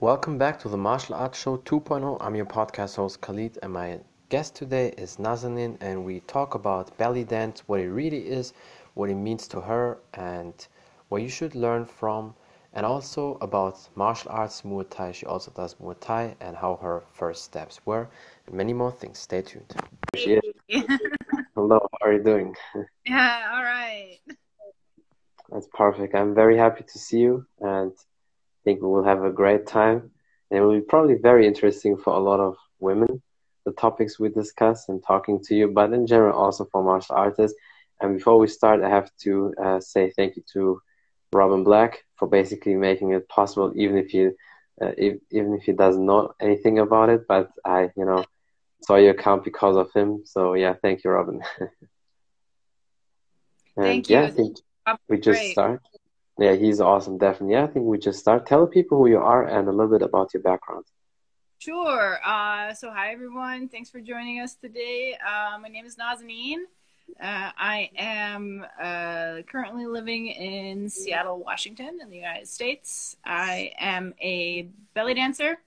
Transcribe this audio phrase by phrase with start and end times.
[0.00, 2.16] Welcome back to the Martial Arts Show 2.0.
[2.22, 4.00] I'm your podcast host Khalid, and my
[4.30, 8.54] guest today is Nazaneen, and we talk about belly dance, what it really is,
[8.94, 10.66] what it means to her, and
[11.10, 12.34] what you should learn from,
[12.72, 15.12] and also about martial arts, Muay Thai.
[15.12, 18.08] She also does Muay Thai, and how her first steps were,
[18.46, 19.18] and many more things.
[19.18, 19.70] Stay tuned.
[21.54, 22.56] Hello, how are you doing?
[23.04, 24.18] Yeah, all right.
[25.50, 26.14] That's perfect.
[26.14, 28.09] I'm very happy to see you, and I
[28.64, 30.10] think we will have a great time.
[30.50, 33.22] And it will be probably very interesting for a lot of women,
[33.64, 37.56] the topics we discuss and talking to you, but in general also for martial artists.
[38.00, 40.80] And before we start, I have to uh, say thank you to
[41.32, 44.36] Robin Black for basically making it possible, even if you,
[44.80, 47.26] uh, if, even if he doesn't know anything about it.
[47.28, 48.24] But I, you know,
[48.82, 50.22] saw your account because of him.
[50.24, 51.42] So yeah, thank you, Robin.
[51.60, 51.70] and,
[53.76, 54.16] thank you.
[54.16, 54.56] Yeah, I think
[55.08, 55.82] we just start.
[56.40, 57.52] Yeah, he's awesome, definitely.
[57.52, 58.46] Yeah, I think we just start.
[58.46, 60.86] Tell people who you are and a little bit about your background.
[61.58, 62.18] Sure.
[62.24, 63.68] Uh, so, hi everyone.
[63.68, 65.18] Thanks for joining us today.
[65.22, 66.60] Uh, my name is Nazaneen.
[67.20, 73.18] Uh, I am uh, currently living in Seattle, Washington, in the United States.
[73.22, 75.58] I am a belly dancer.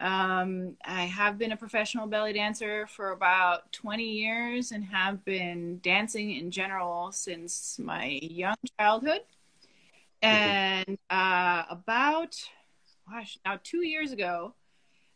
[0.00, 5.78] Um, I have been a professional belly dancer for about 20 years and have been
[5.80, 9.20] dancing in general since my young childhood.
[10.22, 12.34] And uh, about,
[13.10, 14.54] gosh, now two years ago,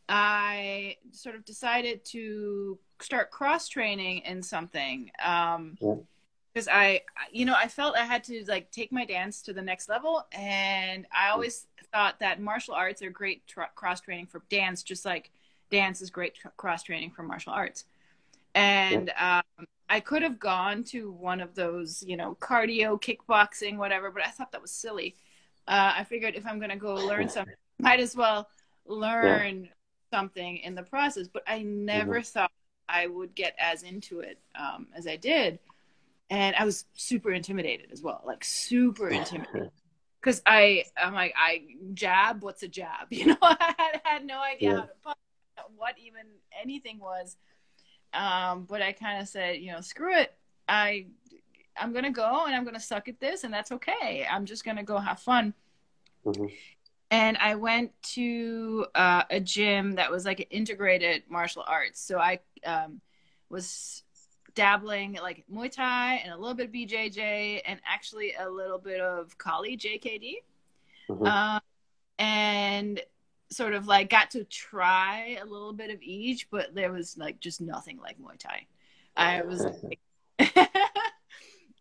[0.08, 5.10] I sort of decided to start cross training in something.
[5.24, 5.76] Um,
[6.52, 7.00] because I,
[7.30, 10.26] you know, I felt I had to like take my dance to the next level,
[10.32, 13.42] and I always thought that martial arts are great
[13.74, 15.30] cross training for dance, just like
[15.70, 17.86] dance is great cross training for martial arts.
[18.54, 24.10] And um, I could have gone to one of those, you know, cardio, kickboxing, whatever,
[24.10, 25.16] but I thought that was silly.
[25.68, 28.48] Uh, I figured if I'm going to go learn something, might as well
[28.86, 29.70] learn yeah.
[30.10, 31.28] something in the process.
[31.28, 32.22] But I never mm-hmm.
[32.22, 32.52] thought
[32.88, 35.58] I would get as into it um, as I did
[36.32, 39.70] and I was super intimidated as well, like super intimidated.
[40.18, 42.42] Because I, I'm like, I jab.
[42.42, 43.08] What's a jab?
[43.10, 44.84] You know, I had, had no idea yeah.
[45.04, 45.16] how to
[45.76, 46.22] what even
[46.60, 47.36] anything was.
[48.14, 50.34] Um, but I kind of said, you know, screw it.
[50.68, 51.06] I,
[51.76, 54.26] I'm gonna go and I'm gonna suck at this, and that's okay.
[54.30, 55.54] I'm just gonna go have fun.
[56.24, 56.46] Mm-hmm.
[57.10, 62.00] And I went to uh, a gym that was like an integrated martial arts.
[62.00, 63.02] So I um,
[63.50, 64.02] was
[64.54, 69.00] dabbling like Muay Thai and a little bit of BJJ and actually a little bit
[69.00, 70.36] of Kali JKD.
[71.10, 71.26] Mm-hmm.
[71.26, 71.60] Um,
[72.18, 73.00] and
[73.52, 77.40] sort of like got to try a little bit of each, but there was like
[77.40, 78.66] just nothing like Muay Thai.
[79.16, 80.00] I was like,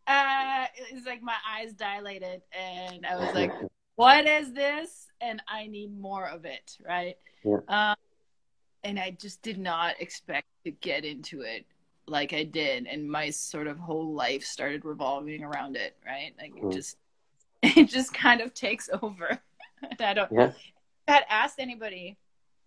[0.08, 3.52] uh, it was like my eyes dilated and I was like,
[3.96, 5.08] what is this?
[5.22, 7.16] And I need more of it, right?
[7.44, 7.60] Yeah.
[7.68, 7.96] Um,
[8.84, 11.66] and I just did not expect to get into it
[12.08, 16.34] like I did, and my sort of whole life started revolving around it, right?
[16.40, 16.70] Like mm.
[16.70, 16.98] it just
[17.62, 19.40] it just kind of takes over.
[20.00, 20.52] I don't yeah.
[21.08, 22.18] Had asked anybody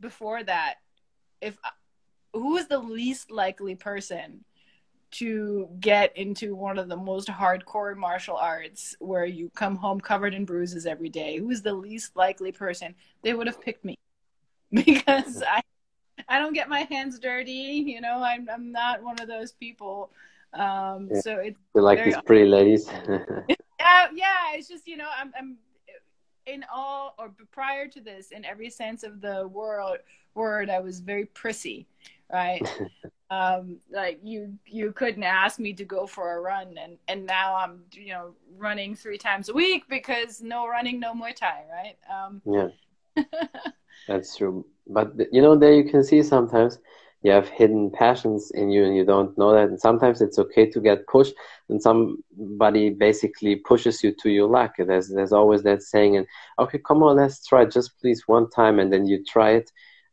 [0.00, 0.74] before that
[1.40, 1.56] if
[2.32, 4.44] who was the least likely person
[5.12, 10.34] to get into one of the most hardcore martial arts where you come home covered
[10.34, 13.96] in bruises every day who's the least likely person they would have picked me
[14.72, 15.62] because i
[16.28, 17.84] I don't get my hands dirty.
[17.86, 20.10] You know, I'm I'm not one of those people.
[20.52, 21.20] Um, yeah.
[21.20, 22.88] so it's you like these pretty ladies.
[23.08, 24.54] yeah, yeah.
[24.54, 25.56] It's just you know, I'm I'm
[26.46, 29.98] in all or prior to this, in every sense of the world
[30.34, 31.86] word, I was very prissy,
[32.32, 32.62] right?
[33.30, 37.56] um, like you you couldn't ask me to go for a run, and and now
[37.56, 41.96] I'm you know running three times a week because no running, no Muay Thai, right?
[42.12, 43.24] Um, yeah,
[44.08, 46.78] that's true but you know there you can see sometimes
[47.24, 49.68] you have hidden passions in you and you don't know that.
[49.70, 51.34] And sometimes it's okay to get pushed
[51.68, 54.74] and somebody basically pushes you to your luck.
[54.78, 56.26] There's there's always that saying and
[56.58, 59.70] okay come on let's try just please one time and then you try it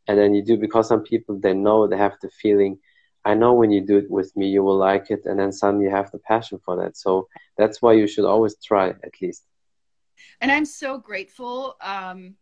[0.08, 2.78] and then you do because some people they know they have the feeling
[3.24, 5.84] i know when you do it with me you will like it and then suddenly
[5.84, 6.96] you have the passion for that.
[6.96, 7.28] So
[7.58, 9.44] that's why you should always try at least.
[10.40, 12.34] And i'm so grateful um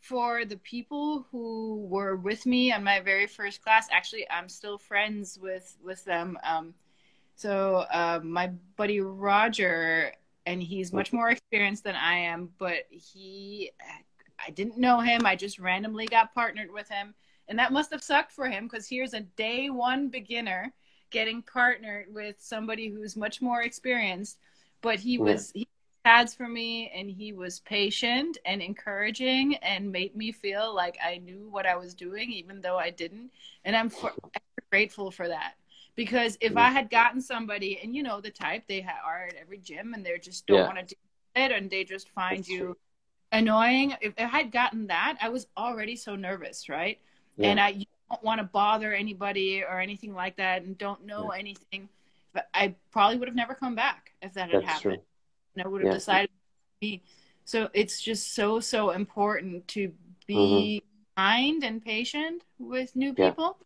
[0.00, 3.88] for the people who were with me on my very first class.
[3.90, 6.38] Actually, I'm still friends with with them.
[6.44, 6.74] Um,
[7.34, 10.12] so uh, my buddy Roger,
[10.44, 13.70] and he's much more experienced than I am, but he,
[14.44, 15.24] I didn't know him.
[15.24, 17.14] I just randomly got partnered with him,
[17.46, 20.72] and that must have sucked for him because here's a day one beginner
[21.10, 24.38] getting partnered with somebody who's much more experienced.
[24.80, 25.67] But he was he
[26.04, 31.18] pads for me and he was patient and encouraging and made me feel like I
[31.18, 33.30] knew what I was doing even though I didn't
[33.64, 34.12] and I'm for,
[34.70, 35.54] grateful for that
[35.96, 39.58] because if I had gotten somebody and you know the type they are at every
[39.58, 40.66] gym and they just don't yeah.
[40.66, 41.00] want to do
[41.36, 42.76] it and they just find That's you true.
[43.32, 46.98] annoying if I had gotten that I was already so nervous right
[47.36, 47.48] yeah.
[47.48, 51.40] and I don't want to bother anybody or anything like that and don't know yeah.
[51.40, 51.88] anything
[52.32, 55.02] but I probably would have never come back if that had That's happened true.
[55.60, 55.98] I would have yeah.
[55.98, 57.02] decided to be.
[57.44, 59.92] So it's just so so important to
[60.26, 61.22] be mm-hmm.
[61.22, 63.56] kind and patient with new people.
[63.58, 63.64] Yeah.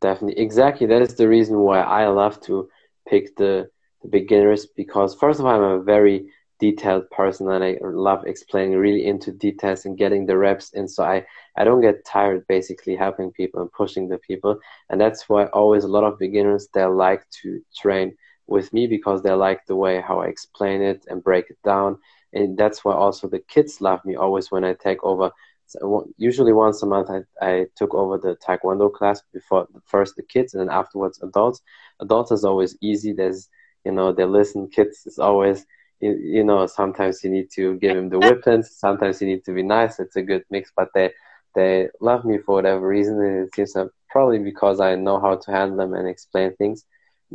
[0.00, 0.86] Definitely, exactly.
[0.86, 2.70] That is the reason why I love to
[3.06, 3.68] pick the,
[4.02, 8.78] the beginners because first of all, I'm a very detailed person and I love explaining
[8.78, 10.88] really into details and getting the reps in.
[10.88, 11.26] So I,
[11.56, 14.58] I don't get tired basically helping people and pushing the people.
[14.88, 18.16] And that's why always a lot of beginners, they like to train
[18.50, 21.98] with me because they like the way how I explain it and break it down.
[22.32, 25.30] And that's why also the kids love me always when I take over.
[25.66, 30.22] So usually once a month, I, I took over the Taekwondo class before first the
[30.22, 31.62] kids and then afterwards adults.
[32.00, 33.12] Adults is always easy.
[33.12, 33.48] There's,
[33.84, 34.68] you know, they listen.
[34.68, 35.64] Kids is always,
[36.00, 38.70] you, you know, sometimes you need to give them the weapons.
[38.76, 40.00] Sometimes you need to be nice.
[40.00, 41.10] It's a good mix, but they,
[41.54, 43.20] they love me for whatever reason.
[43.20, 43.76] And it seems
[44.10, 46.84] probably because I know how to handle them and explain things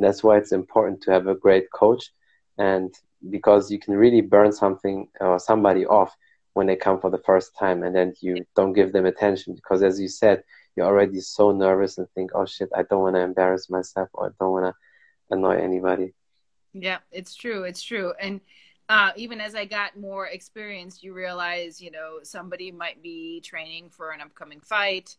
[0.03, 2.11] that's why it's important to have a great coach,
[2.57, 2.93] and
[3.29, 6.15] because you can really burn something or somebody off
[6.53, 9.83] when they come for the first time, and then you don't give them attention because,
[9.83, 10.43] as you said,
[10.75, 14.27] you're already so nervous and think, "Oh shit, I don't want to embarrass myself or
[14.27, 16.13] I don't want to annoy anybody."
[16.73, 17.63] Yeah, it's true.
[17.63, 18.41] It's true, and.
[18.87, 23.89] Uh, even as I got more experience, you realize, you know, somebody might be training
[23.89, 25.17] for an upcoming fight,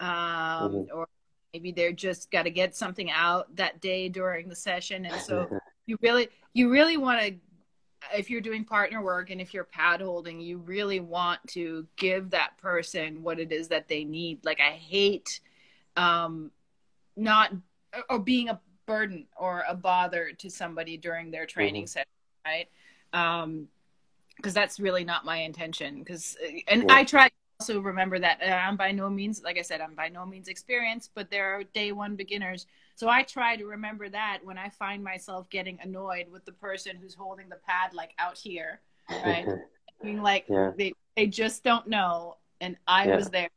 [0.00, 0.98] um, mm-hmm.
[0.98, 1.06] or
[1.54, 5.48] maybe they're just got to get something out that day during the session and so
[5.86, 7.34] you really you really want to
[8.14, 12.30] if you're doing partner work and if you're pad holding you really want to give
[12.30, 15.40] that person what it is that they need like i hate
[15.96, 16.50] um
[17.16, 17.52] not
[18.10, 21.88] or being a burden or a bother to somebody during their training mm-hmm.
[21.88, 22.08] session
[22.44, 22.68] right
[23.12, 23.68] um
[24.36, 26.36] because that's really not my intention because
[26.66, 26.96] and yeah.
[26.96, 27.30] i try
[27.64, 31.12] also remember that I'm by no means, like I said, I'm by no means experienced,
[31.14, 32.66] but there are day one beginners.
[32.94, 36.96] So I try to remember that when I find myself getting annoyed with the person
[37.00, 38.80] who's holding the pad like out here,
[39.10, 39.46] right?
[39.46, 40.04] Mm-hmm.
[40.06, 40.72] Being like yeah.
[40.76, 43.16] they they just don't know, and I yeah.
[43.16, 43.48] was there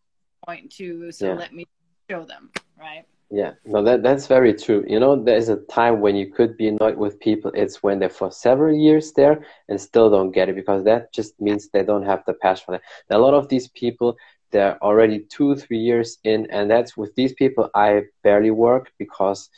[0.45, 1.33] point to, so yeah.
[1.33, 1.65] let me
[2.10, 2.50] show them,
[2.80, 3.03] right?
[3.29, 4.85] Yeah, no, that that's very true.
[4.88, 7.51] You know, there's a time when you could be annoyed with people.
[7.56, 11.39] It's when they're for several years there and still don't get it because that just
[11.39, 12.81] means they don't have the passion for it.
[13.09, 14.15] a lot of these people,
[14.51, 19.50] they're already two, three years in, and that's with these people I barely work because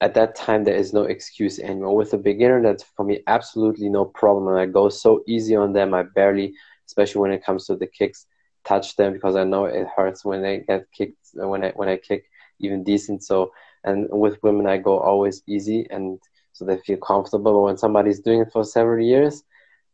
[0.00, 1.96] at that time there is no excuse anymore.
[1.96, 5.72] With a beginner, that's for me absolutely no problem, and I go so easy on
[5.72, 5.94] them.
[5.94, 6.54] I barely,
[6.86, 8.26] especially when it comes to the kicks,
[8.64, 11.96] touch them because I know it hurts when they get kicked when I when I
[11.96, 12.24] kick
[12.60, 13.24] even decent.
[13.24, 13.52] So,
[13.84, 16.18] and with women, I go always easy, and
[16.52, 17.52] so they feel comfortable.
[17.52, 19.42] But when somebody's doing it for several years,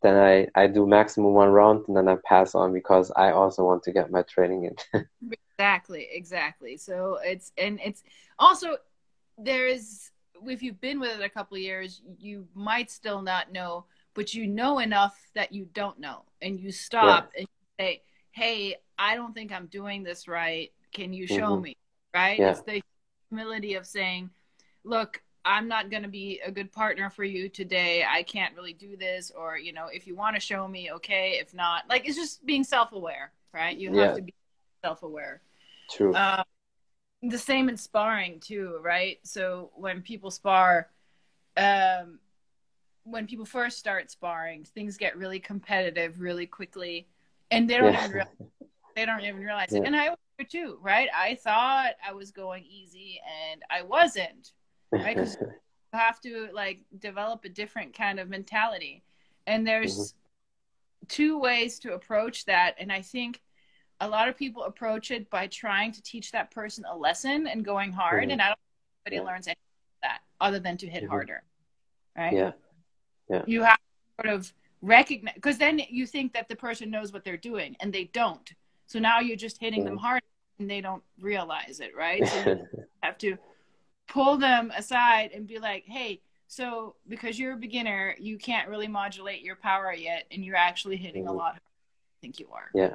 [0.03, 3.65] then I, I do maximum one round and then I pass on because I also
[3.65, 5.07] want to get my training in.
[5.59, 6.77] exactly, exactly.
[6.77, 8.03] So it's and it's
[8.39, 8.77] also
[9.37, 10.11] there is
[10.47, 13.85] if you've been with it a couple of years, you might still not know,
[14.15, 17.40] but you know enough that you don't know, and you stop yeah.
[17.40, 17.49] and
[17.79, 20.73] say, "Hey, I don't think I'm doing this right.
[20.93, 21.62] Can you show mm-hmm.
[21.62, 21.76] me?"
[22.14, 22.38] Right?
[22.38, 22.50] Yeah.
[22.50, 22.83] It's the
[23.29, 24.31] humility of saying,
[24.85, 28.05] look, I'm not going to be a good partner for you today.
[28.09, 29.31] I can't really do this.
[29.31, 31.38] Or, you know, if you want to show me, okay.
[31.40, 33.76] If not, like, it's just being self aware, right?
[33.76, 34.14] You have yeah.
[34.17, 34.35] to be
[34.85, 35.40] self aware.
[35.90, 36.14] True.
[36.14, 36.45] Um,
[37.23, 39.19] the same in sparring, too, right?
[39.23, 40.88] So when people spar,
[41.57, 42.19] um,
[43.05, 47.09] when people first start sparring, things get really competitive really quickly.
[47.50, 48.05] And they don't yeah.
[48.05, 48.35] even realize,
[48.95, 49.81] they don't even realize yeah.
[49.81, 49.87] it.
[49.87, 51.09] And I too, right?
[51.16, 53.20] I thought I was going easy
[53.50, 54.52] and I wasn't,
[54.90, 55.16] right?
[55.16, 55.49] Because you
[55.92, 59.02] have to like develop a different kind of mentality.
[59.47, 61.06] And there's mm-hmm.
[61.09, 62.76] two ways to approach that.
[62.78, 63.40] And I think
[64.00, 67.64] a lot of people approach it by trying to teach that person a lesson and
[67.64, 68.25] going hard.
[68.25, 68.32] Mm-hmm.
[68.32, 69.32] And I don't think anybody yeah.
[69.32, 71.11] learns any of that other than to hit mm-hmm.
[71.11, 71.42] harder,
[72.16, 72.32] right?
[72.32, 72.52] Yeah.
[73.28, 73.42] Yeah.
[73.47, 77.25] You have to sort of recognize, because then you think that the person knows what
[77.25, 78.52] they're doing and they don't.
[78.90, 80.04] So now you're just hitting them mm-hmm.
[80.04, 80.23] hard
[80.59, 82.26] and they don't realize it, right?
[82.26, 82.66] So you
[83.04, 83.37] have to
[84.09, 88.88] pull them aside and be like, hey, so because you're a beginner, you can't really
[88.88, 91.37] modulate your power yet, and you're actually hitting mm-hmm.
[91.37, 91.54] a lot.
[91.54, 92.68] I think you are.
[92.75, 92.94] Yeah.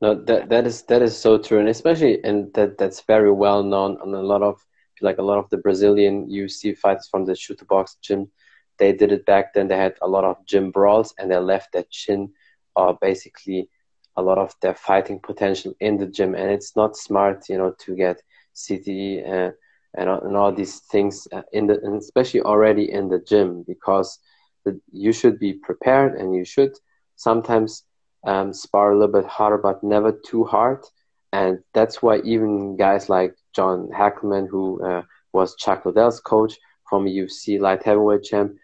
[0.00, 3.62] No, that that is that is so true, and especially and that that's very well
[3.62, 4.60] known on a lot of
[5.00, 8.28] like a lot of the Brazilian UFC fighters from the Chute Boxe gym.
[8.78, 9.68] they did it back then.
[9.68, 12.32] They had a lot of gym brawls, and they left their chin,
[12.74, 13.70] or basically
[14.18, 16.34] a lot of their fighting potential in the gym.
[16.34, 18.22] And it's not smart, you know, to get
[18.54, 19.54] CTE and
[19.94, 24.18] and, and all these things uh, in the, and especially already in the gym, because
[24.64, 26.72] the, you should be prepared and you should
[27.16, 27.84] sometimes
[28.26, 30.84] um, spar a little bit harder, but never too hard.
[31.32, 36.54] And that's why even guys like John Hackleman, who uh, was Chuck Liddell's coach
[36.88, 38.56] from UFC light heavyweight champ,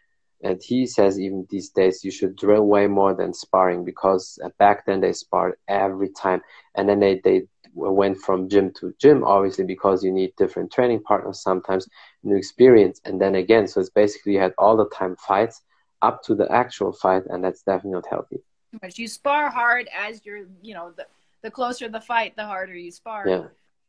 [0.45, 4.51] and he says even these days you should drill way more than sparring because uh,
[4.59, 6.43] back then they sparred every time,
[6.77, 7.43] and then they they
[7.75, 11.89] went from gym to gym obviously because you need different training partners sometimes
[12.23, 15.61] new experience and then again so it's basically you had all the time fights
[16.01, 18.39] up to the actual fight and that's definitely not healthy
[18.83, 18.99] much.
[18.99, 21.07] You spar hard as you're, you know, the,
[21.43, 23.29] the closer the fight, the harder you spar.
[23.29, 23.45] Yeah.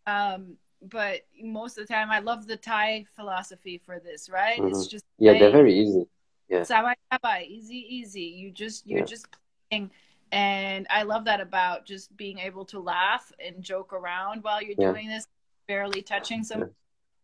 [0.07, 4.61] Um, but most of the time, I love the Thai philosophy for this, right?
[4.61, 4.69] Mhm.
[4.69, 6.05] It's just yeah they're very easy
[6.47, 6.61] Yeah.
[6.61, 8.21] Sabai, sabai, easy, easy.
[8.21, 9.05] You just, you're Yeah.
[9.05, 9.27] just
[9.69, 9.91] playing.
[10.31, 14.75] And I love that about just being able to laugh and joke around while you're
[14.77, 14.91] Yeah.
[14.91, 15.27] doing this,
[15.67, 16.73] barely touching some.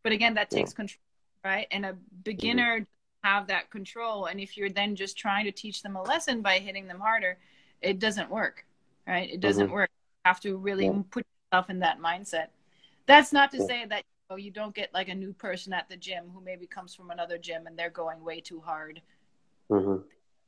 [0.04, 1.02] But again, that takes control,
[1.44, 1.68] right?
[1.72, 2.88] And a beginner
[3.24, 4.26] have that control.
[4.26, 7.38] And if you're then just trying to teach them a lesson by hitting them harder,
[7.82, 8.66] it doesn't work,
[9.08, 9.30] right?
[9.30, 9.72] It doesn't Mhm.
[9.74, 9.92] work.
[9.92, 12.48] You have to really put yourself in that mindset.
[13.06, 14.06] That's not to say that
[14.38, 17.12] you, you don't get like a new person at the gym who maybe comes from
[17.12, 19.02] another gym and they're going way too hard.
[19.70, 19.98] hmm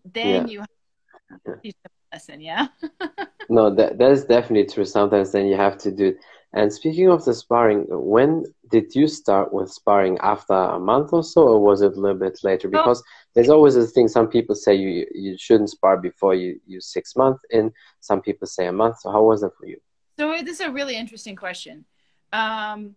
[0.06, 0.52] Then Yeah.
[0.52, 2.68] you have to teach them a lesson, yeah?
[3.50, 4.86] No, that that is definitely true.
[4.86, 6.18] Sometimes then you have to do it.
[6.54, 10.18] And speaking of the sparring, when did you start with sparring?
[10.20, 12.70] After a month or so, or was it a little bit later?
[12.70, 14.08] Because there's always a thing.
[14.08, 17.72] Some people say you you shouldn't spar before you you six months in.
[18.00, 19.00] Some people say a month.
[19.02, 19.80] So how was it for you?
[20.18, 21.86] So this is a really interesting question.
[22.32, 22.96] Um,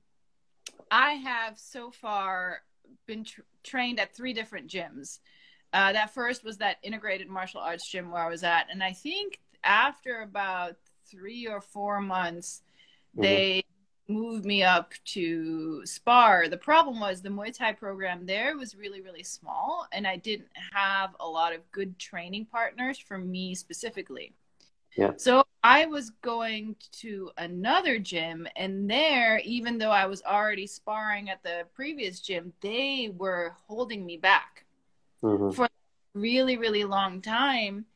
[0.91, 2.63] I have so far
[3.07, 5.21] been tr- trained at three different gyms.
[5.73, 8.93] Uh, that first was that integrated martial arts gym where I was at, and I
[8.93, 10.77] think after about
[11.07, 12.63] three or four months,
[13.17, 13.23] Mhm.
[13.23, 13.65] they
[14.09, 16.49] moved me up to spar.
[16.49, 20.51] The problem was the Muay Thai program there was really, really small, and I didn't
[20.73, 24.35] have a lot of good training partners for me specifically.
[24.97, 25.13] Yeah.
[25.17, 31.31] So I was going to another gym, and there, even though I was already sparring
[31.31, 34.65] at the previous gym, they were holding me back
[35.23, 35.67] hmm
[36.15, 37.87] really, really long time,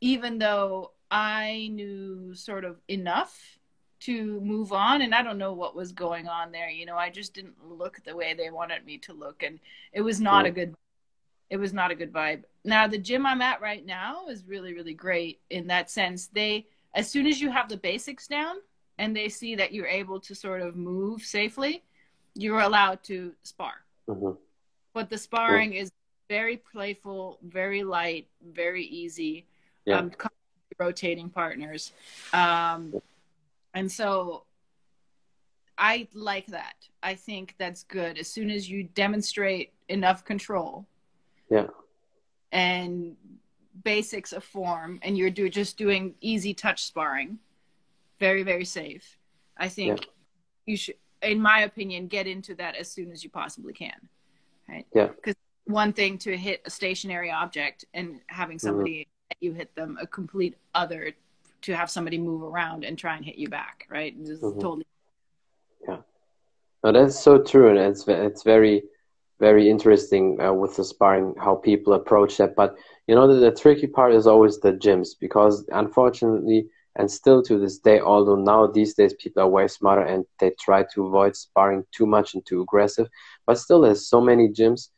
[0.00, 3.58] even though I knew sort of enough
[4.00, 5.02] to move on.
[5.02, 6.70] And I don't know what was going on there.
[6.70, 9.42] You know, I just didn't look the way they wanted me to look.
[9.42, 9.58] And
[9.92, 10.74] it was not a good,
[11.50, 12.44] it was not a good vibe.
[12.64, 16.28] Now, the gym I'm at right now is really, really great in that sense.
[16.28, 18.56] They, as soon as you have the basics down
[18.98, 21.82] and they see that you're able to sort of move safely,
[22.34, 23.72] you're allowed to spar
[24.08, 24.30] hmm
[24.92, 25.90] but the sparring is
[26.28, 29.46] very playful, very light, very easy.
[29.86, 29.98] Yeah.
[29.98, 30.12] Um,
[30.78, 31.92] rotating partners,
[32.32, 33.00] um,
[33.74, 34.44] and so
[35.76, 36.74] I like that.
[37.02, 38.18] I think that's good.
[38.18, 40.86] As soon as you demonstrate enough control,
[41.50, 41.66] Yeah.
[42.52, 43.16] and
[43.84, 47.38] basics of form, and you're do just doing easy touch sparring,
[48.18, 49.18] very very safe.
[49.56, 50.06] I think
[50.66, 54.08] you should, in my opinion, get into that as soon as you possibly can.
[54.68, 54.86] Right?
[54.94, 55.08] Yeah.
[55.08, 58.66] Because one thing to hit a stationary object and having Mm-hmm.
[58.66, 59.08] somebody
[59.40, 61.12] you hit them, a complete other
[61.62, 63.86] to have somebody move around and try and hit you back.
[63.90, 64.18] Right?
[64.18, 64.60] This is Mhm.
[64.60, 64.86] totally.
[66.82, 68.82] No, that's so true, and it's it's very
[69.40, 72.54] very interesting uh, with the sparring how people approach that.
[72.54, 72.76] But
[73.08, 77.58] you know, the, the tricky part is always the gyms because unfortunately, and still to
[77.58, 81.34] this day, although now these days people are way smarter and they try to avoid
[81.34, 83.08] sparring too much and too aggressive,
[83.46, 84.88] but still there's so many gyms.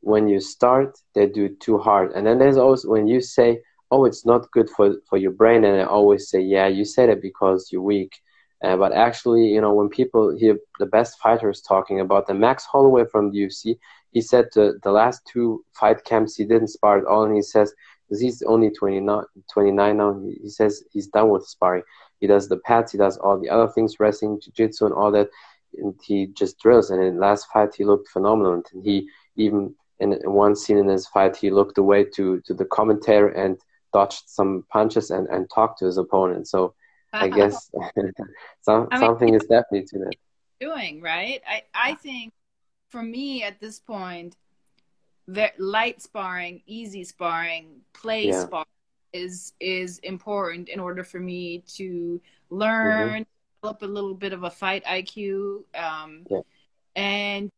[0.00, 4.04] When you start, they do too hard, and then there's always when you say, "Oh,
[4.04, 7.20] it's not good for for your brain," and I always say, "Yeah, you said it
[7.22, 8.12] because you're weak."
[8.62, 12.64] Uh, but actually, you know, when people hear the best fighters talking about the Max
[12.64, 13.78] Holloway from the UFC,
[14.12, 17.74] he said the, last two fight camps he didn't spar at all, and he says
[18.08, 20.20] he's only 29, 29 now.
[20.42, 21.82] He, says he's done with sparring.
[22.20, 25.28] He does the pads, he does all the other things, wrestling, jiu-jitsu, and all that.
[25.76, 26.90] And he just drills.
[26.90, 28.62] And in the last fight, he looked phenomenal.
[28.72, 32.64] And he even in one scene in his fight, he looked away to to the
[32.64, 33.58] commentator and
[33.92, 36.48] dodged some punches and and talked to his opponent.
[36.48, 36.74] So.
[37.12, 37.70] I guess
[38.62, 40.14] some, I mean, something is definitely to that.
[40.60, 41.42] Doing right.
[41.48, 42.32] I I think
[42.88, 44.36] for me at this point,
[45.58, 48.44] light sparring, easy sparring, play yeah.
[48.44, 48.66] sparring
[49.12, 52.56] is is important in order for me to mm-hmm.
[52.56, 53.60] learn, mm -hmm.
[53.60, 56.42] develop a little bit of a fight IQ, um, yeah.
[56.94, 57.50] and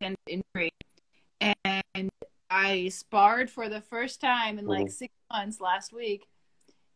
[0.00, 2.10] and and
[2.50, 4.92] I sparred for the first time in like Mhm.
[4.92, 6.26] six months last week,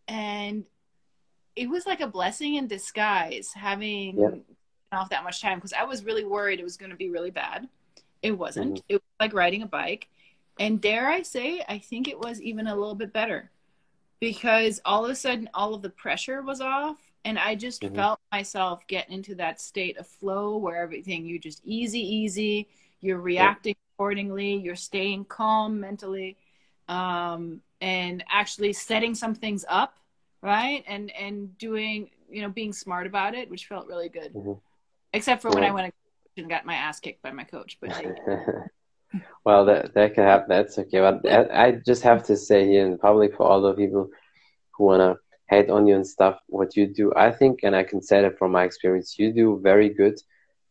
[0.09, 0.65] and
[1.57, 4.31] it was like a blessing in disguise having Yeah.
[4.99, 7.31] off that much time because I was really worried it was going to be really
[7.31, 7.69] bad.
[8.23, 8.75] It wasn't.
[8.79, 8.85] Mm-hmm.
[8.89, 10.09] It was like riding a bike,
[10.59, 13.51] and dare I say, I think it was even a little bit better
[14.21, 17.95] because all of a sudden all of the pressure was off and i just Mhm.
[17.95, 22.69] felt myself get into that state of flow where everything you just easy easy
[23.01, 26.37] you're reacting accordingly you're staying calm mentally
[26.89, 29.97] um, and actually setting some things up
[30.43, 34.61] right and and doing you know being smart about it which felt really good Mhm.
[35.13, 35.95] except for when i went
[36.37, 37.91] and got my ass kicked by my coach but
[39.45, 40.49] well, that that can happen.
[40.49, 41.01] That's okay.
[41.01, 44.09] But I, I just have to say here in public for all the people
[44.73, 45.17] who wanna
[45.49, 48.39] hate on you and stuff, what you do, I think, and I can say that
[48.39, 50.19] from my experience, you do very good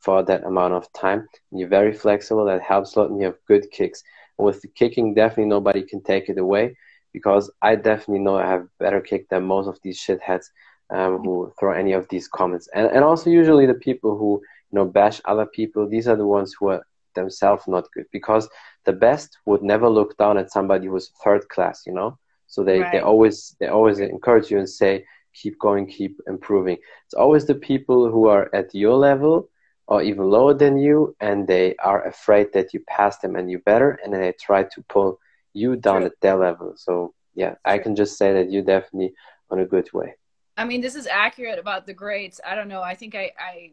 [0.04, 1.28] for that amount of time.
[1.52, 2.46] You're very flexible.
[2.46, 4.04] That helps a lot, and you have good kicks.
[4.38, 6.76] And with the kicking, definitely nobody can take it away
[7.14, 10.46] because I definitely know I have better kick than most of these shitheads
[10.90, 12.68] um, who throw any of these comments.
[12.74, 14.42] And and also usually the people who
[14.72, 15.88] you know bash other people.
[15.88, 18.50] These are the ones who are themselves not good because
[18.86, 21.84] the best would never look down at somebody who's third class.
[21.86, 22.18] You know,
[22.48, 26.78] so they they always they always encourage you and say keep going, keep improving.
[27.06, 29.50] It's always the people who are at your level
[29.88, 33.60] or even lower than you, and they are afraid that you pass them and you
[33.60, 35.20] better, and then they try to pull
[35.54, 36.06] you down True.
[36.08, 36.74] at their level.
[36.76, 39.14] So yeah, I can just say that you're definitely
[39.50, 40.16] on a good way.
[40.58, 42.40] I mean, this is accurate about the greats.
[42.46, 42.82] I don't know.
[42.82, 43.72] I think I, I,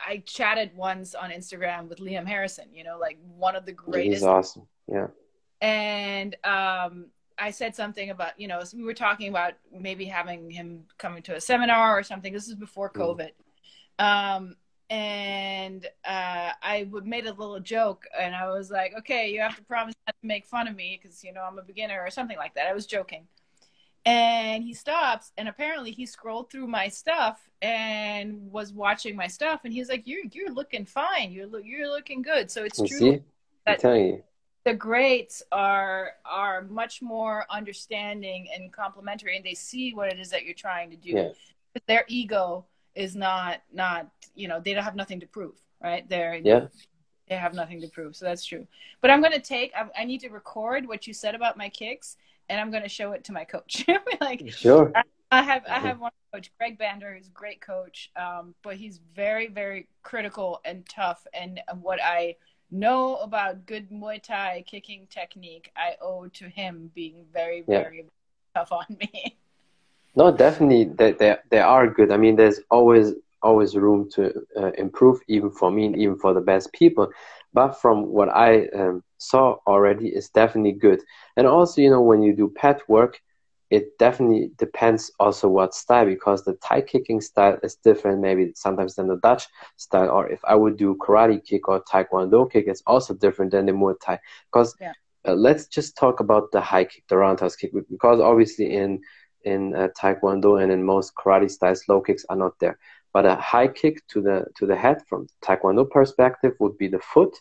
[0.00, 2.66] I chatted once on Instagram with Liam Harrison.
[2.72, 4.66] You know, like one of the greatest He's awesome.
[4.86, 5.08] Yeah.
[5.60, 7.06] And um,
[7.38, 11.36] I said something about, you know, we were talking about maybe having him coming to
[11.36, 12.32] a seminar or something.
[12.32, 13.00] This is before Mm.
[13.00, 13.30] COVID.
[13.98, 14.56] Um,
[14.90, 19.56] and uh, I would made a little joke, and I was like, "Okay, you have
[19.56, 22.10] to promise not to make fun of me because you know I'm a beginner or
[22.10, 23.26] something like that." I was joking,
[24.06, 29.60] and he stops, and apparently he scrolled through my stuff and was watching my stuff,
[29.64, 31.32] and he's like, "You're you're looking fine.
[31.32, 33.10] You're look you're looking good." So it's You true see?
[33.14, 33.22] I'm
[33.66, 34.22] that- telling you.
[34.64, 40.30] the greats are are much more understanding and complimentary and they see what it is
[40.30, 41.28] that you're trying to do Yeah.
[41.86, 42.66] their ego
[43.04, 46.66] is not not you know they don't have nothing to prove right they're Yeah.
[47.28, 48.66] they have nothing to prove so that's true
[49.00, 51.68] but i'm going to take I, I need to record what you said about my
[51.68, 52.16] kicks
[52.48, 53.86] and i'm going to show it to my coach
[54.20, 54.92] like Sure.
[55.30, 58.98] I have I have one coach, Greg Bander, who's a great coach, um, but he's
[59.14, 61.26] very very critical and tough.
[61.34, 62.36] And what I
[62.70, 67.82] know about good Muay Thai kicking technique, I owe to him being very Yeah.
[67.82, 68.06] very
[68.54, 69.36] tough on me.
[70.18, 72.12] No, definitely they, they, they are good.
[72.12, 76.40] I mean, there's always always room to uh, improve, even for me even for the
[76.40, 77.08] best people.
[77.54, 81.00] But from what I um, saw already, is definitely good.
[81.36, 83.20] And also, you know, when you do pet work,
[83.70, 88.96] it definitely depends also what style because the Thai kicking style is different maybe sometimes
[88.96, 90.10] than the Dutch style.
[90.10, 93.72] Or if I would do karate kick or Taekwondo kick, it's also different than the
[93.72, 94.20] Muay Thai.
[94.52, 94.94] Because Yeah.
[95.28, 99.00] uh, let's just talk about the high kick, the roundhouse kick, because obviously in
[99.52, 102.76] in uh, Taekwondo and in most karate styles, low kicks are not there.
[103.14, 107.02] But a high kick to the to the head from Taekwondo perspective would be the
[107.12, 107.34] foot,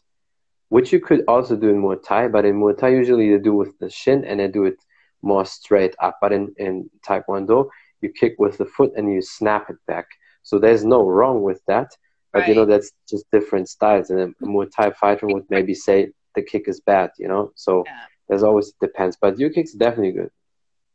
[0.75, 2.23] which you could also do in Muay Thai.
[2.35, 4.79] But in Muay Thai, usually they do with the shin and they do it
[5.31, 6.15] more straight up.
[6.23, 6.73] But in in
[7.05, 7.59] Taekwondo,
[8.01, 10.07] you kick with the foot and you snap it back.
[10.49, 11.89] So there's no wrong with that.
[12.33, 14.07] But you know that's just different styles.
[14.11, 15.97] And a Muay Thai fighter would maybe say
[16.35, 17.09] the kick is bad.
[17.21, 18.05] You know, so Yeah.
[18.27, 19.15] there's always depends.
[19.23, 20.31] But your kick's definitely good.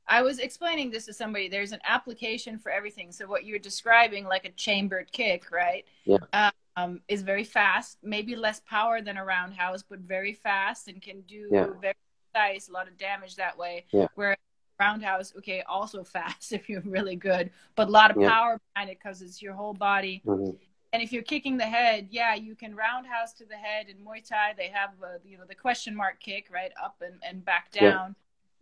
[0.08, 1.48] I was explaining this to somebody.
[1.48, 3.12] There's an application for everything.
[3.12, 5.84] So what you're describing, like a chambered kick, right?
[6.04, 6.50] Yeah.
[6.76, 11.20] Um, is very fast, maybe less power than a roundhouse, but very fast and can
[11.22, 11.66] do Yeah.
[11.80, 11.94] very
[12.32, 13.84] precise, a lot of damage that way.
[13.92, 14.06] Yeah.
[14.14, 14.36] Where
[14.80, 18.30] roundhouse, okay, also fast if you're really good, but a lot of Yeah.
[18.30, 20.22] power behind it because it's your whole body.
[20.26, 20.58] Mhm.
[20.94, 23.88] And if you're kicking the head, yeah, you can roundhouse to the head.
[23.88, 27.18] In Muay Thai, they have uh, you know the question mark kick, right, up and,
[27.22, 28.08] and back Yeah.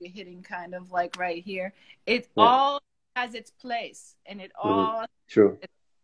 [0.00, 1.74] You're hitting kind of like right here.
[2.06, 2.44] It Yeah.
[2.44, 2.82] all
[3.16, 5.58] has its place, and it all True.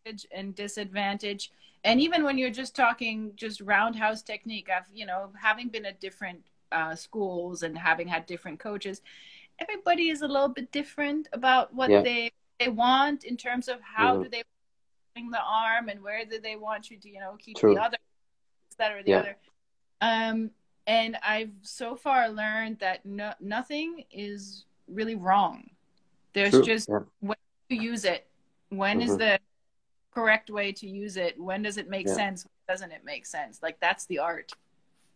[0.05, 1.51] advantage and disadvantage.
[1.83, 5.99] And even when you're just talking just roundhouse technique, I've you know having been at
[5.99, 9.01] different uh, schools and having had different coaches,
[9.59, 12.03] everybody is a little bit different about what Yeah.
[12.03, 14.23] they they want in terms of how Mhm.
[14.25, 14.43] do they
[15.15, 17.75] bring the arm and where do they want you to you know keep True.
[17.75, 17.97] the other
[18.79, 19.19] that or the Yeah.
[19.21, 19.37] other.
[20.03, 20.51] Um,
[20.87, 25.71] and I've so far learned that no, nothing is really wrong.
[26.33, 26.63] There's True.
[26.63, 27.01] just Yeah.
[27.21, 27.37] when
[27.69, 28.27] you use it.
[28.69, 29.19] When is Mhm.
[29.19, 29.41] the
[30.13, 31.39] correct way to use it?
[31.41, 32.15] When does it make Yeah.
[32.15, 32.47] sense?
[32.69, 33.63] doesn't it make sense?
[33.63, 34.53] Like that's the art.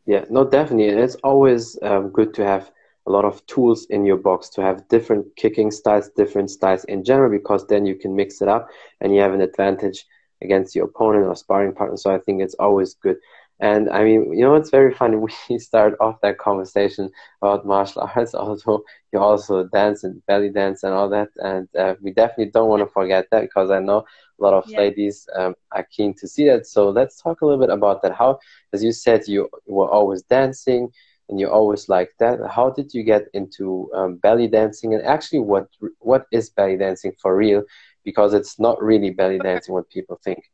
[0.06, 0.90] Yeah, no, definitely.
[0.90, 2.70] And it's always um, good to have
[3.08, 7.02] a lot of tools in your box to have different kicking styles, different styles in
[7.02, 10.06] general, because then you can mix it up and you have an advantage
[10.42, 11.96] against your opponent or sparring partner.
[11.96, 13.16] So I think it's always good.
[13.60, 15.16] And I mean, you know, it's very funny.
[15.50, 17.10] We start off that conversation
[17.42, 18.34] about martial arts.
[18.40, 21.28] Also, you also dance and belly dance and all that.
[21.36, 23.98] And uh, we definitely don't want to forget that because I know
[24.38, 24.78] a lot of yeah.
[24.78, 26.66] ladies um, are keen to see that.
[26.66, 28.14] So let's talk a little bit about that.
[28.14, 28.38] How,
[28.72, 30.90] as you said, you were always dancing
[31.28, 32.38] and you always like that.
[32.50, 34.94] How did you get into um, belly dancing?
[34.94, 35.68] And actually, what
[35.98, 37.62] what is belly dancing for real?
[38.04, 40.50] Because it's not really belly dancing what people think.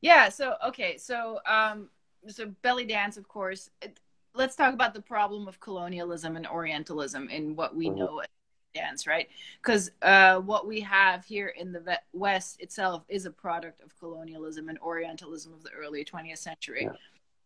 [0.00, 0.28] Yeah.
[0.28, 0.98] So okay.
[0.98, 1.88] So um,
[2.26, 3.70] so belly dance, of course.
[4.34, 7.98] Let's talk about the problem of colonialism and Orientalism in what we mm-hmm.
[7.98, 8.28] know as
[8.74, 9.28] dance, right?
[9.62, 14.68] Because uh, what we have here in the West itself is a product of colonialism
[14.68, 16.84] and Orientalism of the early 20th century.
[16.84, 16.92] Yeah.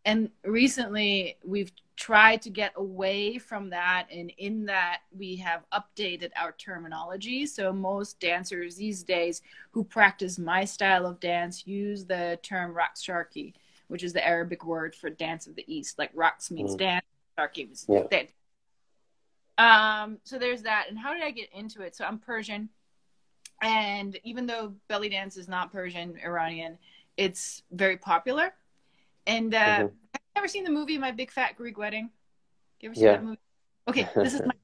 [0.05, 6.31] And recently, we've tried to get away from that, and in that, we have updated
[6.35, 7.47] our terminology.
[7.47, 13.01] So, most dancers these days who practice my style of dance use the term raqs
[13.01, 13.55] sharqi
[13.93, 15.99] which is the Arabic word for dance of the East.
[15.99, 16.79] Like raqs means mm.
[16.79, 17.05] dance,
[17.39, 18.05] sharqi means yeah.
[18.11, 18.31] dance.
[19.59, 20.87] Um, so there's that.
[20.89, 21.95] And how did I get into it?
[21.95, 22.71] So I'm Persian,
[23.61, 26.79] and even though belly dance is not Persian, Iranian,
[27.19, 28.55] it's very popular.
[29.27, 29.83] And uh, mm-hmm.
[29.83, 32.09] have you ever seen the movie My Big Fat Greek Wedding?
[32.81, 33.13] You ever seen yeah.
[33.13, 33.39] that movie?
[33.89, 34.55] Okay, this is my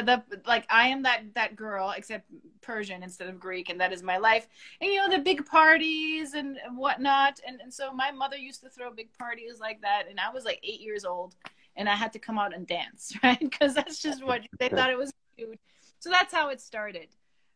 [0.00, 3.92] the the like I am that that girl except Persian instead of Greek, and that
[3.92, 4.46] is my life.
[4.80, 8.70] And you know the big parties and whatnot, and and so my mother used to
[8.70, 11.34] throw big parties like that, and I was like eight years old,
[11.76, 13.38] and I had to come out and dance, right?
[13.38, 15.58] Because that's just what they thought it was cute.
[15.98, 17.08] So that's how it started.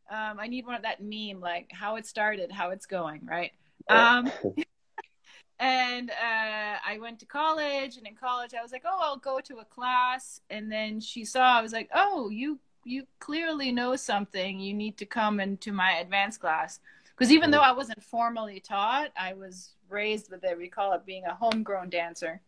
[0.09, 3.53] Um, I need one of that meme, like how it started, how it's going, right?
[3.88, 4.31] Um,
[5.59, 9.40] and uh, I went to college, and in college, I was like, "Oh, I'll go
[9.40, 13.97] to a class." And then she saw, I was like, "Oh, you you clearly know
[13.97, 14.61] something.
[14.61, 16.81] You need to come into my advanced class."
[17.16, 20.59] Because even though I wasn't formally taught, I was raised with it.
[20.59, 22.42] We call it being a homegrown dancer,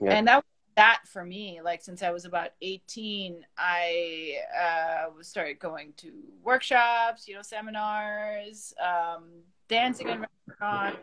[0.00, 0.10] yeah.
[0.10, 0.44] and that was
[0.76, 1.62] that for me.
[1.62, 8.74] Like since I was about eighteen, I uh, started going to workshops, you know, seminars,
[8.78, 9.24] um,
[9.68, 10.98] dancing in restaurants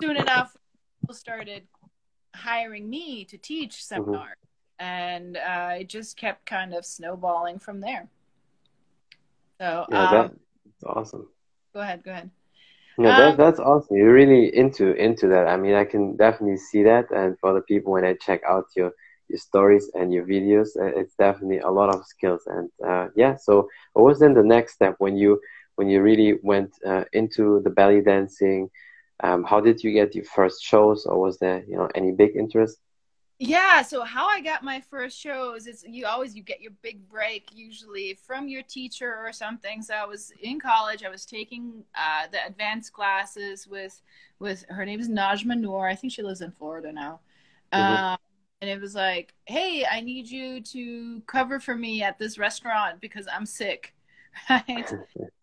[0.00, 0.56] soon enough,
[1.00, 1.62] people started
[2.34, 4.36] hiring me to teach seminars,
[4.80, 4.84] mm-hmm.
[4.84, 8.08] and uh, it just kept kind of snowballing from there.
[9.60, 11.28] So yeah, um, that's awesome.
[11.74, 12.02] Go ahead.
[12.04, 12.30] Go ahead.
[12.98, 13.96] Yeah, that, um, that's awesome.
[13.96, 15.46] You're really into into that.
[15.46, 17.10] I mean, I can definitely see that.
[17.10, 18.92] And for the people when I check out your
[19.28, 22.42] your stories and your videos, uh, it's definitely a lot of skills.
[22.46, 25.40] And uh, yeah, so what was then the next step when you
[25.76, 28.70] when you really went uh, into the belly dancing?
[29.22, 32.36] Um, how did you get your first shows, or was there you know any big
[32.36, 32.78] interest?
[33.40, 37.08] Yeah, so how I got my first shows is you always you get your big
[37.08, 39.80] break usually from your teacher or something.
[39.80, 44.02] So I was in college, I was taking uh, the advanced classes with
[44.40, 45.88] with her name is Najma Noor.
[45.88, 47.20] I think she lives in Florida now.
[47.72, 48.04] Mm-hmm.
[48.04, 48.18] Um,
[48.60, 53.00] and it was like, hey, I need you to cover for me at this restaurant
[53.00, 53.94] because I'm sick.
[54.50, 54.92] right?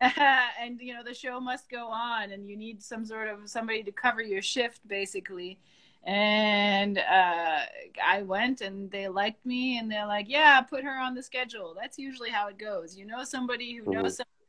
[0.60, 3.82] and you know the show must go on, and you need some sort of somebody
[3.82, 5.58] to cover your shift, basically.
[6.04, 7.60] And uh,
[8.04, 11.74] I went, and they liked me, and they're like, "Yeah, put her on the schedule."
[11.78, 12.96] That's usually how it goes.
[12.96, 14.08] You know somebody who knows, mm-hmm.
[14.08, 14.46] somebody,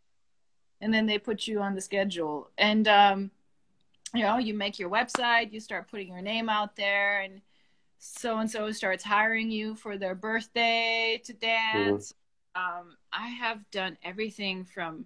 [0.81, 2.51] and then they put you on the schedule.
[2.57, 3.31] And um,
[4.13, 7.41] you know, you make your website, you start putting your name out there, and
[7.97, 12.12] so and so starts hiring you for their birthday to dance.
[12.12, 12.23] Mm-hmm
[12.58, 15.06] um, I have done everything from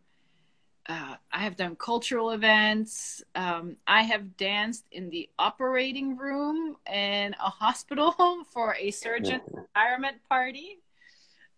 [0.90, 3.24] uh, I have done cultural events.
[3.36, 8.16] Um, I have danced in the operating room in a hospital
[8.52, 10.80] for a surgeon's retirement party.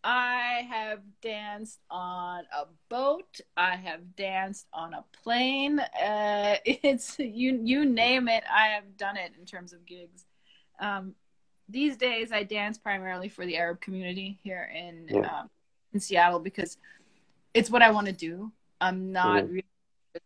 [0.04, 3.40] I have danced on a boat.
[3.56, 5.80] I have danced on a plane.
[5.80, 8.44] Uh, it's you you name it.
[8.54, 10.26] I have done it in terms of gigs.
[10.80, 11.16] Um,
[11.70, 15.40] these days, I dance primarily for the Arab community here in yeah.
[15.40, 15.50] um,
[15.94, 16.78] in Seattle because
[17.54, 18.52] it's what I want to do.
[18.82, 19.54] I'm not mm-hmm.
[19.54, 19.66] really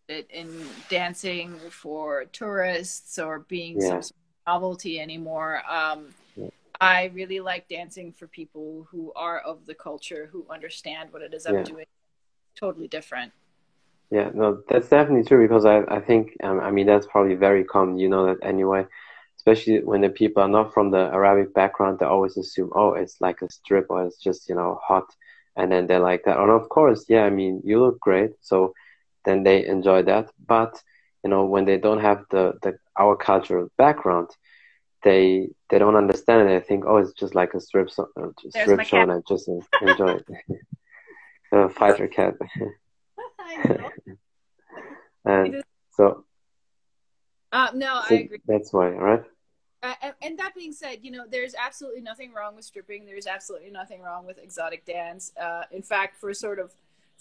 [0.09, 3.89] interested in dancing for tourists or being yeah.
[3.89, 5.61] some sort of novelty anymore.
[5.69, 6.49] Um, yeah.
[6.79, 11.33] I really like dancing for people who are of the culture, who understand what it
[11.33, 11.63] is I'm yeah.
[11.63, 11.85] doing.
[12.55, 13.33] Totally different.
[14.09, 17.65] Yeah, no, that's definitely true because I, I think, um, I mean, that's probably very
[17.65, 17.97] common.
[17.97, 18.85] You know that anyway,
[19.35, 23.19] especially when the people are not from the Arabic background, they always assume, oh, it's
[23.19, 25.13] like a strip or it's just, you know, hot
[25.57, 27.05] and then they're like that and of course.
[27.09, 28.31] Yeah i mean you look great.
[28.41, 28.73] So
[29.25, 30.29] then they enjoy that.
[30.47, 30.73] But
[31.23, 34.29] you know when they don't have the, the our cultural background
[35.03, 36.53] they they don't understand it.
[36.61, 39.49] They think oh it's just like a strip so, uh, strip show and I just
[39.81, 40.25] enjoy it.
[41.53, 42.35] A fighter cat.
[45.25, 45.55] And
[45.91, 46.25] so
[47.51, 48.39] uh, no I agree.
[48.47, 49.23] that's why right
[49.83, 53.05] uh, and that being said, you know, there's absolutely nothing wrong with stripping.
[53.05, 55.31] There's absolutely nothing wrong with exotic dance.
[55.39, 56.73] Uh, in fact, for sort of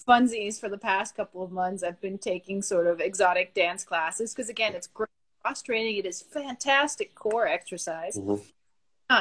[0.08, 4.32] funsies for the past couple of months, I've been taking sort of exotic dance classes
[4.32, 5.08] because, again, it's great
[5.42, 5.96] cross training.
[5.96, 8.16] It is fantastic core exercise.
[8.16, 8.42] Mm-hmm.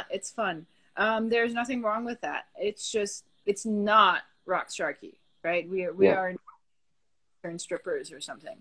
[0.10, 0.66] It's fun.
[0.98, 2.46] Um, there's nothing wrong with that.
[2.58, 5.70] It's just it's not raqs sharqi, right?
[5.70, 6.16] We are we yeah.
[6.16, 6.34] are
[7.58, 8.58] strippers or something.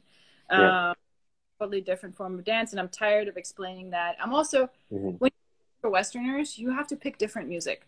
[0.51, 0.91] Yeah.
[0.91, 0.95] Um,
[1.65, 4.17] totally different form of dance, and I'm tired of explaining that.
[4.23, 5.11] I'm also mm-hmm.
[5.19, 5.31] when
[5.81, 7.87] for Westerners, you have to pick different music.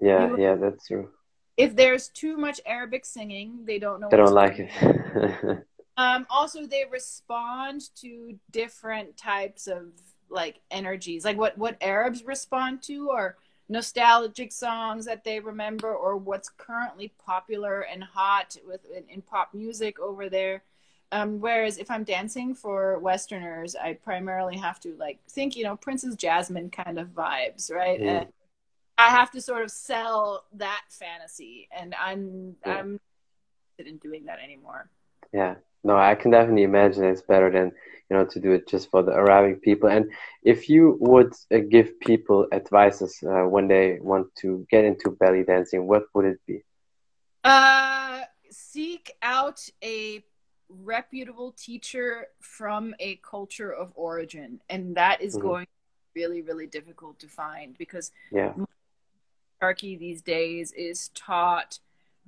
[0.00, 1.10] Yeah, you, yeah, that's true.
[1.56, 4.08] If there's too much Arabic singing, they don't know.
[4.10, 5.64] They don't like it.
[5.96, 9.92] um, also, they respond to different types of
[10.30, 13.36] like energies, like what what Arabs respond to, or
[13.68, 19.52] nostalgic songs that they remember, or what's currently popular and hot with in, in pop
[19.54, 20.62] music over there
[21.14, 25.76] um, whereas if I'm dancing for Westerners, I primarily have to like think, you know,
[25.76, 28.00] Princess Jasmine kind of vibes, right?
[28.00, 28.06] Mm.
[28.06, 28.26] And
[28.98, 32.78] I have to sort of sell that fantasy, and I'm yeah.
[32.78, 32.98] I'm
[33.78, 34.90] not in doing that anymore.
[35.32, 37.70] Yeah, no, I can definitely imagine it's better than
[38.10, 39.88] you know to do it just for the Arabic people.
[39.88, 40.10] And
[40.42, 45.44] if you would uh, give people advices uh, when they want to get into belly
[45.44, 46.64] dancing, what would it be?
[47.44, 50.24] Uh, seek out a
[50.82, 55.48] reputable teacher from a culture of origin and that is mm-hmm.
[55.48, 55.66] going
[56.14, 58.52] really really difficult to find because yeah
[59.60, 61.78] hierarchy these days is taught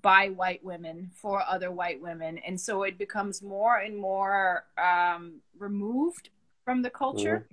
[0.03, 5.41] by white women for other white women and so it becomes more and more um,
[5.59, 6.31] removed
[6.65, 7.47] from the culture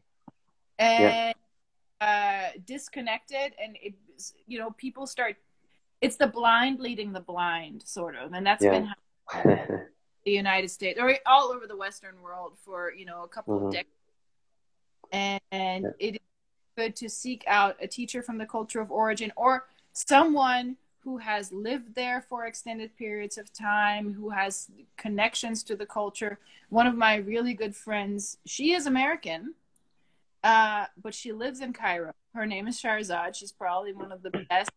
[0.79, 0.85] mm-hmm.
[0.85, 1.35] and
[2.01, 2.51] yeah.
[2.55, 3.93] uh, disconnected and it
[4.47, 5.35] you know people start
[6.01, 8.71] it's the blind leading the blind sort of and that's yeah.
[8.71, 8.95] been how
[10.25, 13.67] the United States or all over the Western world for you know a couple mm-hmm.
[13.67, 13.89] of decades,
[15.11, 16.07] and, and yeah.
[16.07, 16.19] it is
[16.77, 21.51] good to seek out a teacher from the culture of origin or someone who has
[21.51, 26.39] lived there for extended periods of time, who has connections to the culture.
[26.69, 29.53] One of my really good friends, she is American,
[30.45, 32.13] uh, but she lives in Cairo.
[32.33, 33.35] Her name is Sharzad.
[33.35, 34.71] She's probably one of the best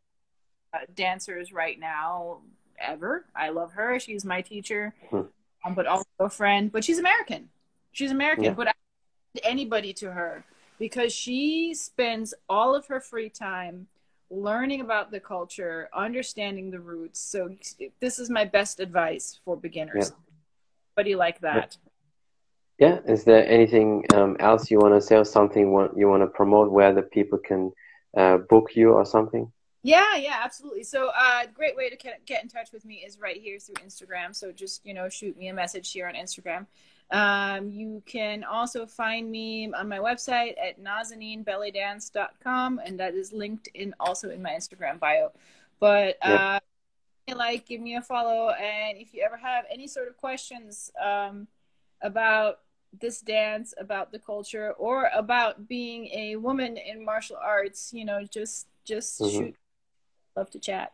[0.75, 2.41] uh, dancers right now
[2.77, 3.25] ever.
[3.35, 4.01] I love her.
[4.01, 4.95] She's my teacher.
[5.11, 5.23] Hmm
[5.75, 6.71] but also a friend.
[6.71, 7.49] But she's American.
[7.93, 8.45] She's American.
[8.45, 8.55] Yeah.
[8.55, 8.73] But I
[9.43, 10.45] anybody to her
[10.79, 13.87] because she spends all of her free time
[14.31, 17.21] learning about the culture, understanding the roots.
[17.21, 17.55] So
[18.01, 20.11] this is my best advice for beginners.
[20.11, 20.17] Yeah.
[20.97, 21.77] Buddy like that.
[22.79, 22.99] Yeah.
[23.07, 25.63] Is there anything um, else you want to say or something
[25.97, 27.73] you want to promote where the people can
[28.17, 29.53] uh, book you or something?
[29.87, 30.83] Yeah, yeah, absolutely.
[30.83, 31.97] So, uh, great way to
[32.27, 34.35] get in touch with me is right here through Instagram.
[34.35, 36.67] So, just you know, shoot me a message here on Instagram.
[37.13, 43.69] Um, you can also find me on my website at nazaneenbellydance.com, and that is linked
[43.75, 45.31] in also in my Instagram bio.
[45.79, 46.59] But uh,
[47.29, 47.35] yeah.
[47.37, 51.47] like, give me a follow, and if you ever have any sort of questions um,
[52.03, 52.59] about
[52.99, 58.25] this dance, about the culture, or about being a woman in martial arts, you know,
[58.25, 59.39] just just mm-hmm.
[59.39, 59.55] shoot
[60.37, 60.93] love to chat.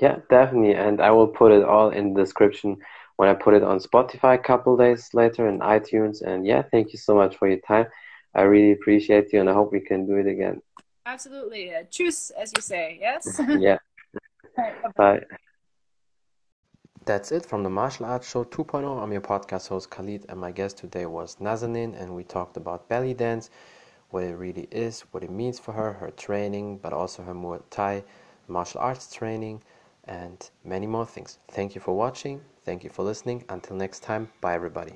[0.00, 0.74] Yeah, definitely.
[0.74, 2.78] And I will put it all in the description
[3.16, 6.22] when I put it on Spotify a couple days later and iTunes.
[6.22, 7.86] And yeah, thank you so much for your time.
[8.34, 10.62] I really appreciate you and I hope we can do it again.
[11.04, 11.74] Absolutely.
[11.74, 12.98] Uh, choose, as you say.
[13.00, 13.40] Yes?
[13.48, 13.78] yeah.
[14.96, 15.22] Bye.
[17.04, 19.02] That's it from the Martial Arts Show 2.0.
[19.02, 22.88] I'm your podcast host Khalid, and my guest today was Nazaneen, and we talked about
[22.88, 23.50] belly dance,
[24.10, 27.60] what it really is, what it means for her, her training, but also her Muay
[27.70, 28.04] Thai
[28.52, 29.62] martial arts training,
[30.04, 31.38] and many more things.
[31.48, 32.40] Thank you for watching.
[32.64, 33.44] Thank you for listening.
[33.48, 34.92] Until next time, bye everybody.